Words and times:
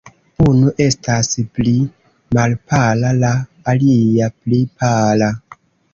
Unu 0.43 0.71
estas 0.85 1.27
pli 1.57 1.73
malpala; 2.37 3.11
la 3.25 3.31
alia, 3.75 4.35
pli 4.41 4.63
pala. 4.83 5.33